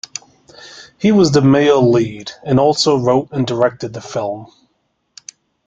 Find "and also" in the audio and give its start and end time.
2.43-2.97